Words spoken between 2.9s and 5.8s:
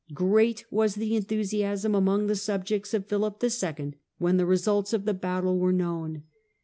of Philip II. when the results of the battle were